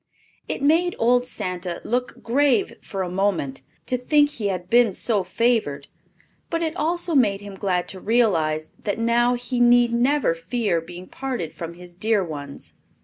It 0.47 0.63
made 0.63 0.95
old 0.97 1.27
Santa 1.27 1.79
look 1.83 2.23
grave 2.23 2.73
for 2.81 3.03
a 3.03 3.07
moment 3.11 3.61
to 3.85 3.99
think 3.99 4.31
he 4.31 4.47
had 4.47 4.67
been 4.67 4.95
so 4.95 5.23
favored; 5.23 5.89
but 6.49 6.63
it 6.63 6.75
also 6.75 7.13
made 7.13 7.41
him 7.41 7.53
glad 7.53 7.87
to 7.89 7.99
realize 7.99 8.71
that 8.83 8.97
now 8.97 9.35
he 9.35 9.59
need 9.59 9.93
never 9.93 10.33
fear 10.33 10.81
being 10.81 11.05
parted 11.05 11.53
from 11.53 11.75
his 11.75 11.93
dear 11.93 12.23
ones. 12.25 12.73